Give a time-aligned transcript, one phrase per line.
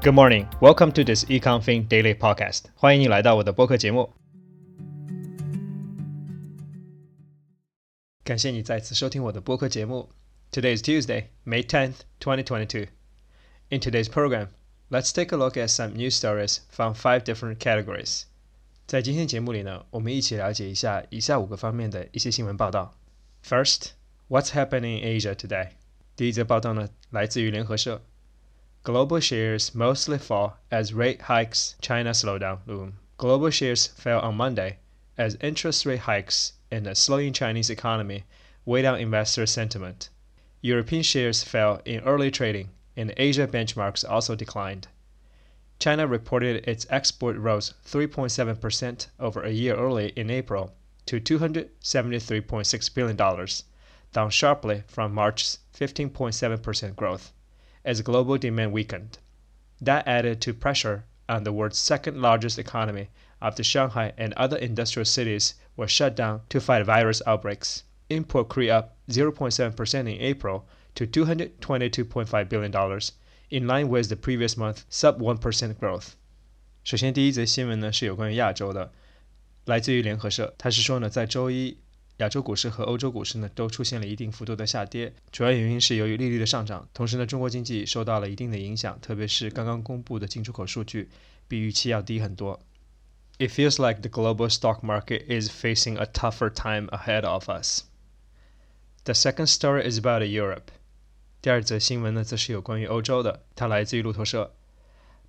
[0.00, 2.64] Good morning, welcome to this EconFin Daily Podcast.
[2.74, 4.12] 欢迎你来到我的播客节目。
[8.22, 10.10] 感谢你再次收听我的播客节目。
[10.52, 12.88] Today is Tuesday, May 10th, 2022.
[13.70, 14.48] In today's program,
[14.90, 18.24] let's take a look at some news stories from five different categories.
[18.86, 22.94] 在今天节目里呢，我们一起了解一下以下五个方面的一些新闻报道。
[23.42, 23.92] First,
[24.28, 25.70] what's happening in Asia today?
[26.14, 28.02] 第一则报道呢，来自于联合社。
[28.83, 32.97] Global shares mostly fall as rate hikes China slowdown loom.
[33.17, 34.77] Global shares fell on Monday
[35.17, 38.23] as interest rate hikes and a slowing Chinese economy
[38.63, 40.07] weighed on investor sentiment.
[40.61, 44.87] European shares fell in early trading, and Asia benchmarks also declined.
[45.77, 50.73] China reported its export rose 3.7% over a year early in April
[51.05, 53.17] to $273.6 billion,
[54.13, 57.33] down sharply from March's 15.7% growth
[57.84, 59.18] as global demand weakened.
[59.80, 63.08] That added to pressure on the world's second largest economy
[63.40, 67.82] after Shanghai and other industrial cities were shut down to fight virus outbreaks.
[68.08, 73.00] Import crept up 0.7% in April to $222.5 billion,
[73.50, 76.14] in line with the previous month sub 1% growth.
[76.84, 78.92] 首先，第一则新闻呢是有关于亚洲的，
[79.64, 80.54] 来自于联合社。
[80.58, 81.78] 它是说呢，在周一
[82.18, 91.10] 亚洲股市和欧洲股市呢都出现了一定幅度的下跌，主要原因是由于利率的上涨，同时呢中国经济受到了一定的影响，特别是刚刚公布的进出口数据
[91.48, 92.60] 比预期要低很多。
[93.38, 97.82] It feels like the global stock market is facing a tougher time ahead of us.
[99.02, 100.70] The second story is about Europe.
[101.42, 104.54] 第二则新闻呢则是有关于欧洲的，它来自于路透社。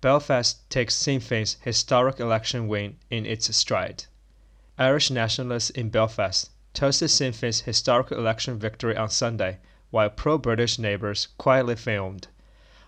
[0.00, 4.04] Belfast takes Sinn Féin's historic election win in its stride.
[4.78, 6.44] Irish nationalists in Belfast
[6.75, 9.59] toasted Sinn Féin's historic election victory on Sunday,
[9.91, 12.27] while pro British neighbours quietly filmed.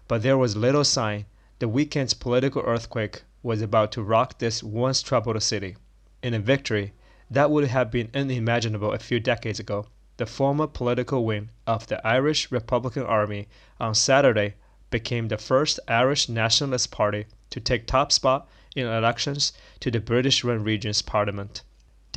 [0.07, 1.25] But there was little sign
[1.59, 5.77] the weekend's political earthquake was about to rock this once troubled city.
[6.21, 6.93] In a victory
[7.31, 9.87] that would have been unimaginable a few decades ago,
[10.17, 13.47] the former political wing of the Irish Republican Army
[13.79, 14.55] on Saturday
[14.89, 20.43] became the first Irish Nationalist Party to take top spot in elections to the British
[20.43, 21.61] run region's parliament.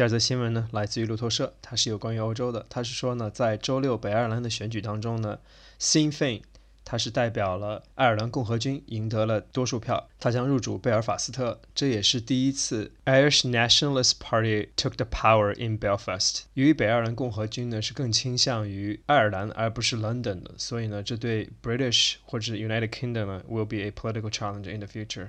[0.01, 2.65] 第二则新闻呢，来自于路透社，它是有关于欧洲的。
[2.71, 5.39] 它是说呢，在周六北爱尔兰的选举当中呢
[5.79, 6.41] ，Sinn Féin
[6.87, 11.61] 它是代表了爱尔兰共和军赢得了多数票，它将入主贝尔法斯特。
[11.75, 16.45] 这也是第一次 Irish Nationalist Party took the power in Belfast。
[16.55, 25.29] 由于北爱尔兰共和军呢是更倾向于爱尔兰而不是 London 的，所以呢，这对 British 或者 United Kingdom 呢 will be a political challenge in the future。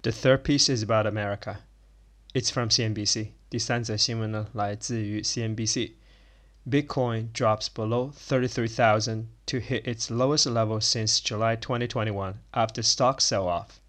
[0.00, 1.56] The third piece is about America.
[2.33, 3.31] It's from CNBC.
[3.49, 13.21] 第三则新闻呢，来自于 CNBC。Bitcoin drops below 33,000 to hit its lowest level since July 2021 after stock
[13.21, 13.79] sell-off.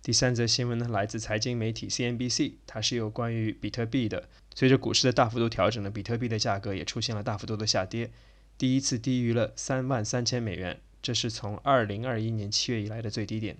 [0.02, 4.30] 第三则新闻呢，来自财经媒体 CNBC，它是有关于比特币的。
[4.56, 8.10] 随着股市的大幅度调整呢，比特币的价格也出现了大幅度的下跌，
[8.58, 13.58] 第一次低于了三万三千美元，这是从二零二一年七月以来的最低点。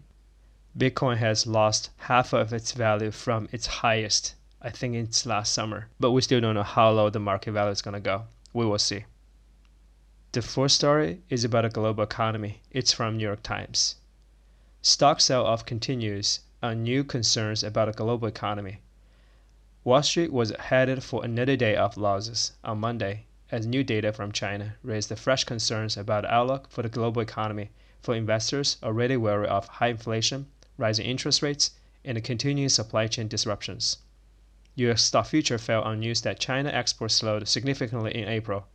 [0.78, 5.89] Bitcoin has lost half of its value from its highest I think it's last summer,
[5.99, 8.27] but we still don't know how low the market value is going to go.
[8.53, 9.07] We will see.
[10.31, 12.61] The fourth story is about a global economy.
[12.71, 13.97] It's from New York Times.
[14.81, 18.79] Stock sell-off continues on new concerns about a global economy.
[19.83, 24.31] Wall Street was headed for another day of losses on Monday as new data from
[24.31, 27.71] China raised the fresh concerns about outlook for the global economy
[28.01, 30.47] for investors already wary of high inflation,
[30.79, 31.73] rising interest rates,
[32.05, 33.99] and continuing supply chain disruptions.
[34.76, 35.04] U.S.
[35.04, 38.68] stock future fell on news that China exports slowed significantly in April,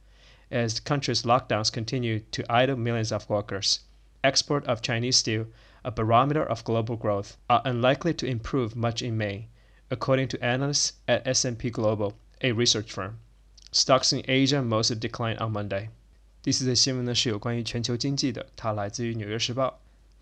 [0.51, 3.81] as the country's lockdowns continued to idle millions of workers.
[4.23, 5.47] Export of Chinese steel,
[5.85, 9.49] a barometer of global growth, are unlikely to improve much in May,
[9.91, 13.19] according to analysts at S&P Global, a research firm.
[13.71, 15.89] Stocks in Asia mostly declined on Monday.
[16.43, 19.69] 第四则新闻呢是有关于全球经济的，它来自于《纽约时报》。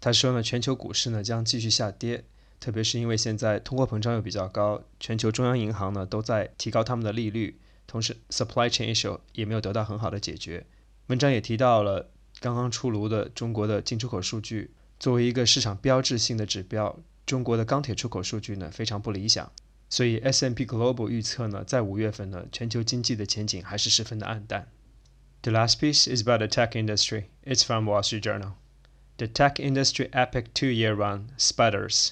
[0.00, 2.24] 他说呢，全球股市呢将继续下跌，
[2.59, 10.65] 特别是因为现在通货膨胀又比较高，全球中央银行呢都在提高他们的利率，同时 supply chain issue 也没有得到很好的解决。
[11.07, 12.09] 文章也提到了
[12.39, 19.51] 刚刚出炉的中国的进出口数据，作为一个市场标志性的指标，中国的钢铁出口数据呢非常不理想，
[19.89, 24.67] 所以 S&P Global 预测呢，在五月份呢，全球经济的前景还是十分的暗淡。
[25.43, 27.25] The last piece is about the tech industry.
[27.45, 28.53] It's from Wall Street Journal.
[29.17, 32.09] The tech industry epic two-year run sputters.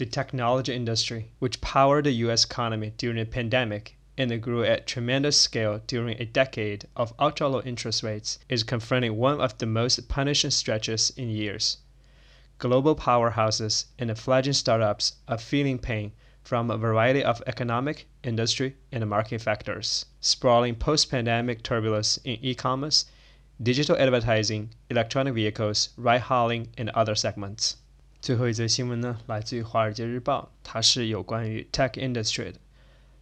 [0.00, 2.46] The technology industry, which powered the U.S.
[2.46, 8.02] economy during the pandemic and grew at tremendous scale during a decade of ultra-low interest
[8.02, 11.76] rates, is confronting one of the most punishing stretches in years.
[12.56, 16.12] Global powerhouses and fledgling startups are feeling pain
[16.42, 23.04] from a variety of economic, industry, and market factors, sprawling post-pandemic turbulence in e-commerce,
[23.62, 27.76] digital advertising, electronic vehicles, ride-hailing, and other segments.
[28.20, 32.58] 最后一则新闻呢，来自于《华尔街日报》，它是有关于 tech industry 的。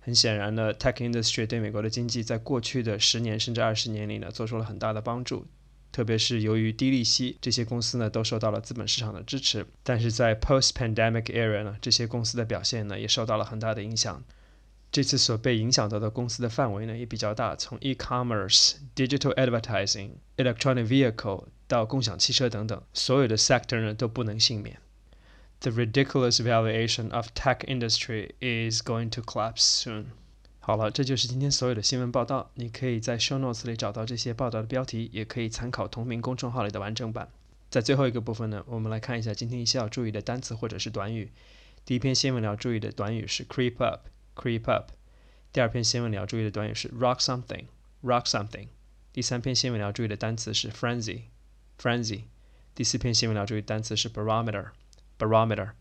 [0.00, 5.46] 很显然呢，tech industry 对美国的经济在过去的十年甚至二十年里呢，做出了很大的帮助。
[5.92, 9.64] 特别是由于低利息，这些公司呢都受到了资本市场的支持。
[9.84, 14.24] 但是在 post-pandemic era 呢，这些公司的表现呢也受到了很大的影响。
[14.90, 24.76] 这次所被影响到的公司的范围呢也比较大，从 e-commerce、digital advertising、electronic vehicle 到共享汽车等等，所有的 sector 呢都不能幸免。
[25.61, 30.05] the ridiculous valuation of tech industry is going to collapse soon.
[30.59, 32.51] 好了，这就是今天所有的新闻报道。
[32.55, 37.29] 你可以在 show notes 里找到这些报道的标题，也可以参考同名公众号里的完整版。
[37.69, 41.31] 在最后一个部分呢，我们来看一下今天一些要注意的单词或者是短语。
[41.83, 44.91] 第一篇新闻你要注意的短语是 creep up，creep up。
[45.51, 48.67] 第二篇新闻你要注意的短语是 rock something，rock something。
[49.11, 52.21] 第三篇新闻你要注意的单词是 frenzy，frenzy。
[52.73, 54.67] 第四篇新闻你要注意的单词是 barometer。
[55.17, 55.71] barometer。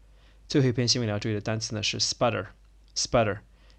[0.49, 3.39] 最后一篇新闻要注意的单词呢是 sputter，sputter。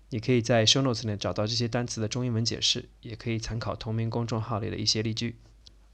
[0.09, 5.37] 你可以在 show notes 里找到这些单词的中英文解释，也可以参考同名公众号里的一些例句。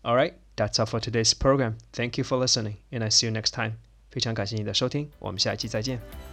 [0.02, 1.76] All right, that's all for today's program.
[1.94, 3.76] Thank you for listening, and I see you next time.
[4.10, 6.33] 非常感谢你的收听，我们下一期再见。